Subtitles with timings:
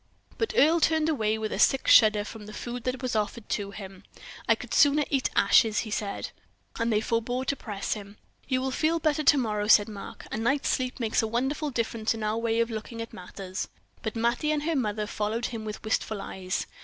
[0.39, 3.69] But Earle turned away with a sick shudder from the food that was offered to
[3.69, 4.01] him.
[4.49, 6.31] "I could sooner eat ashes," he said.
[6.79, 8.17] And they forebore to press him.
[8.47, 10.25] "You will feel better to morrow," said Mark.
[10.31, 13.67] "A night's sleep makes a wonderful difference in our way of looking at matters."
[14.01, 16.65] But Mattie and her mother followed him with wistful eyes.